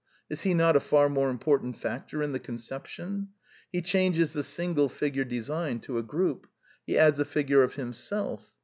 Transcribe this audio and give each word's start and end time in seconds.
Is 0.31 0.41
he 0.41 0.55
not 0.55 0.75
a 0.75 0.79
far 0.79 1.09
more 1.09 1.29
important 1.29 1.77
factor 1.77 2.23
in 2.23 2.31
the 2.31 2.39
conception? 2.39 3.27
He 3.71 3.83
changes 3.83 4.33
the 4.33 4.41
single 4.41 4.89
figure 4.89 5.23
design 5.25 5.79
to 5.81 5.99
a 5.99 6.01
group. 6.01 6.47
He 6.87 6.97
adds 6.97 7.19
a 7.19 7.23
figure 7.25 7.61
of 7.61 7.75
himself. 7.75 8.51